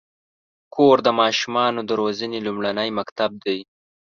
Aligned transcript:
کور 0.75 0.97
د 1.03 1.07
ماشومانو 1.21 1.81
د 1.85 1.91
روزنې 2.01 2.39
لومړنی 2.45 2.89
مکتب 2.99 3.31
دی. 3.45 3.59